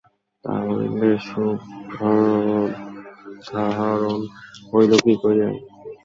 তাহা 0.45 0.61
হইলে 0.69 1.09
সুভদ্রাহরণ 1.27 2.69
হইল 4.69 4.91
কি 5.03 5.13
করিয়া! 5.21 5.49